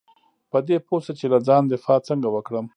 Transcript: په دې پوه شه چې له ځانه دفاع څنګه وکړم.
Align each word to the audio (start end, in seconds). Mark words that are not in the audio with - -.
په 0.51 0.57
دې 0.67 0.77
پوه 0.85 0.99
شه 1.05 1.13
چې 1.19 1.25
له 1.33 1.39
ځانه 1.47 1.67
دفاع 1.73 1.99
څنګه 2.09 2.27
وکړم. 2.31 2.65